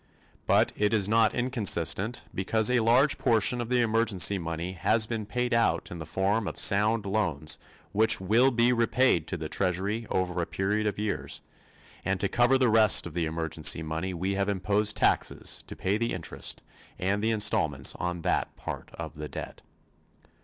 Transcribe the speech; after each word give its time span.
But 0.47 0.71
it 0.75 0.95
is 0.95 1.07
not 1.07 1.35
inconsistent 1.35 2.23
because 2.33 2.71
a 2.71 2.79
large 2.79 3.19
portion 3.19 3.61
of 3.61 3.69
the 3.69 3.81
emergency 3.81 4.39
money 4.39 4.71
has 4.71 5.05
been 5.05 5.27
paid 5.27 5.53
out 5.53 5.91
in 5.91 5.99
the 5.99 6.07
form 6.07 6.47
of 6.47 6.57
sound 6.57 7.05
loans 7.05 7.59
which 7.91 8.19
will 8.19 8.49
be 8.49 8.73
repaid 8.73 9.27
to 9.27 9.37
the 9.37 9.47
treasury 9.47 10.07
over 10.09 10.41
a 10.41 10.47
period 10.47 10.87
of 10.87 10.97
years; 10.97 11.43
and 12.03 12.19
to 12.19 12.27
cover 12.27 12.57
the 12.57 12.67
rest 12.67 13.05
of 13.05 13.13
the 13.13 13.27
emergency 13.27 13.83
money 13.83 14.11
we 14.11 14.33
have 14.33 14.49
imposed 14.49 14.97
taxes 14.97 15.63
to 15.67 15.75
pay 15.75 15.99
the 15.99 16.13
interest 16.15 16.63
and 16.97 17.21
the 17.23 17.29
installments 17.29 17.93
on 17.93 18.23
that 18.23 18.55
part 18.55 18.89
of 18.95 19.13
the 19.13 19.29
debt. 19.29 19.61